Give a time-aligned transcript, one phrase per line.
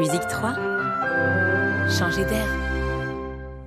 [0.00, 0.54] Musique 3.
[1.90, 2.46] Changer d'air.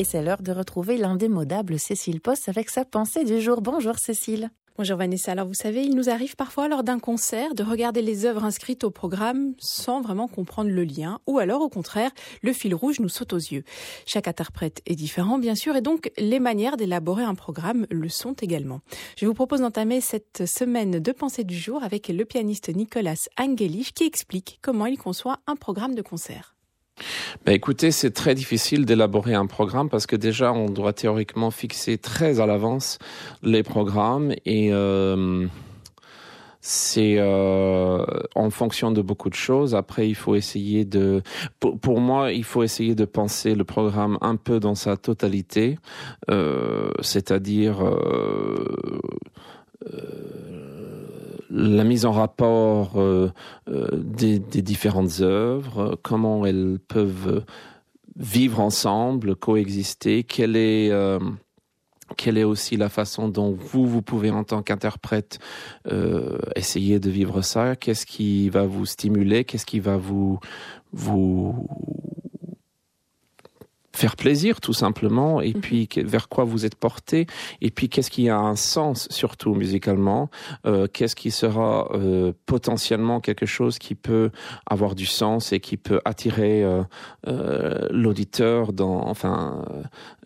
[0.00, 3.62] Et c'est l'heure de retrouver l'indémodable Cécile Post avec sa pensée du jour.
[3.62, 4.50] Bonjour Cécile.
[4.78, 5.32] Bonjour Vanessa.
[5.32, 8.84] Alors vous savez, il nous arrive parfois lors d'un concert de regarder les œuvres inscrites
[8.84, 12.10] au programme sans vraiment comprendre le lien, ou alors au contraire,
[12.42, 13.64] le fil rouge nous saute aux yeux.
[14.04, 18.34] Chaque interprète est différent bien sûr, et donc les manières d'élaborer un programme le sont
[18.34, 18.80] également.
[19.16, 23.94] Je vous propose d'entamer cette semaine de pensée du jour avec le pianiste Nicolas Angelich
[23.94, 26.55] qui explique comment il conçoit un programme de concert.
[27.44, 31.98] Ben écoutez, c'est très difficile d'élaborer un programme parce que déjà, on doit théoriquement fixer
[31.98, 32.98] très à l'avance
[33.42, 35.46] les programmes et euh,
[36.60, 38.04] c'est euh,
[38.34, 39.74] en fonction de beaucoup de choses.
[39.74, 41.22] Après, il faut essayer de,
[41.60, 45.78] pour, moi, il faut essayer de penser le programme un peu dans sa totalité,
[46.30, 47.78] euh, c'est-à-dire
[51.56, 53.30] la mise en rapport euh,
[53.68, 57.44] euh, des, différentes œuvres, comment elles peuvent
[58.16, 61.18] vivre ensemble, coexister, quelle est euh,
[62.16, 65.38] quelle est aussi la façon dont vous, vous pouvez en tant qu'interprète
[65.90, 67.74] euh, essayer de vivre ça?
[67.74, 69.44] Qu'est-ce qui va vous stimuler?
[69.44, 70.38] Qu'est-ce qui va vous
[70.92, 71.66] vous
[73.96, 75.60] faire plaisir tout simplement et mhm.
[75.60, 77.26] puis vers quoi vous êtes porté
[77.60, 80.30] et puis qu'est-ce qui a un sens surtout musicalement
[80.66, 84.30] euh, qu'est-ce qui sera euh, potentiellement quelque chose qui peut
[84.66, 86.82] avoir du sens et qui peut attirer euh,
[87.26, 89.64] euh l'auditeur dans enfin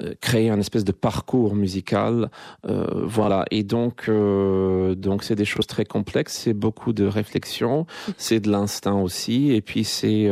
[0.03, 2.31] euh, créer un espèce de parcours musical
[2.65, 8.15] voilà et donc donc c'est des choses très complexes c'est beaucoup de réflexion mhm.
[8.17, 10.29] c'est de l'instinct aussi et puis c'est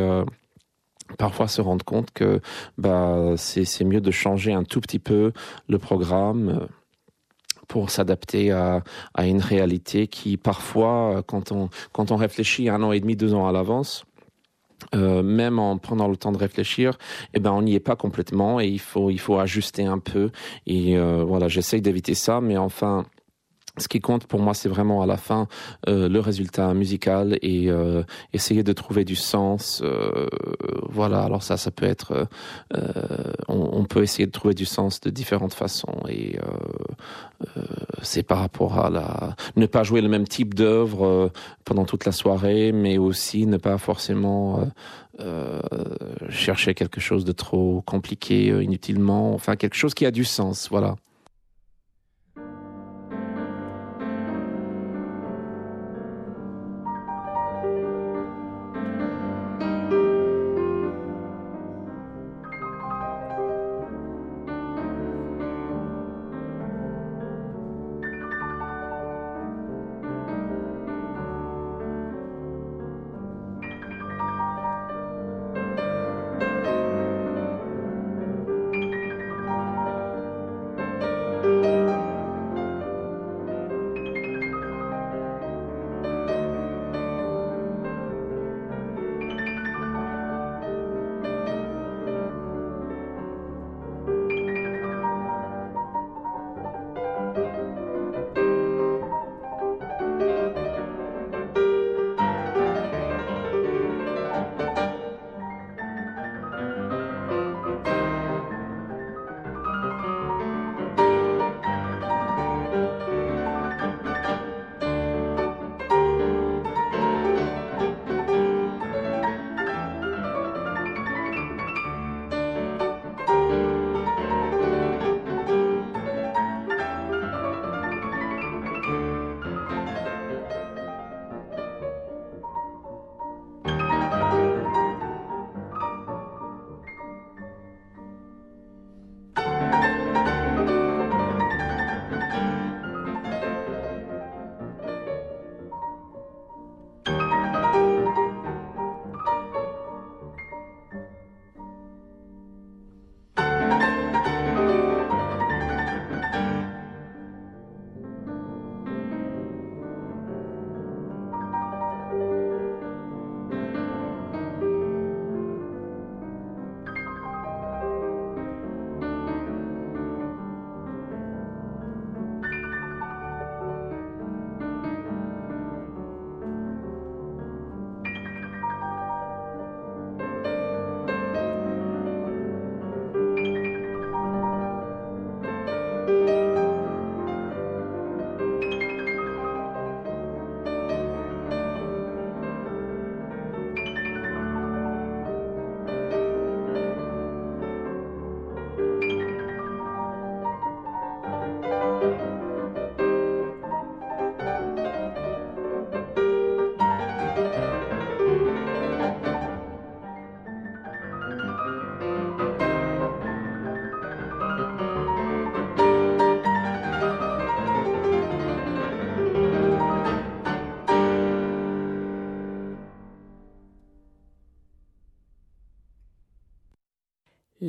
[1.17, 2.41] parfois se rendre compte que
[2.77, 5.33] bah, c'est mieux de changer un tout petit peu
[5.69, 6.67] le programme euh,
[7.67, 8.83] pour s'adapter à,
[9.15, 13.34] à, une réalité qui parfois, quand on, quand on réfléchit un an et demi, deux
[13.34, 14.05] ans à l'avance,
[14.95, 16.97] euh, même en prenant le temps de réfléchir,
[17.34, 20.31] eh ben on n'y est pas complètement et il faut il faut ajuster un peu.
[20.67, 23.05] Et euh, voilà j'essaye d'éviter ça mais enfin
[23.78, 25.49] ce qui compte pour moi, c'est vraiment à la fin
[25.89, 28.03] euh, le résultat musical et euh,
[28.33, 29.81] essayer de trouver du sens.
[29.84, 30.28] Euh,
[30.89, 32.28] voilà, alors ça, ça peut être,
[32.75, 37.62] euh, on, on, peut essayer de trouver du sens de différentes façons et euh,
[38.03, 41.31] c'est par rapport à la, ne pas jouer le même type d'œuvre
[41.65, 44.69] pendant toute la soirée, mais aussi ne pas forcément
[46.28, 50.69] chercher quelque chose de trop compliqué inutilement, enfin quelque chose qui a du sens.
[50.71, 50.97] Voilà.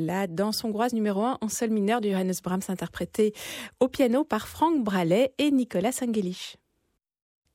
[0.06, 3.32] La danse hongroise numéro 1 en sol mineur de Johannes Brahms interprétée
[3.78, 6.56] au piano par Frank Bralet et Nicolas Sangelich.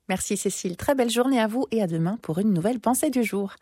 [0.07, 3.24] Merci Cécile, très belle journée à vous et à demain pour une nouvelle pensée du
[3.24, 3.53] jour.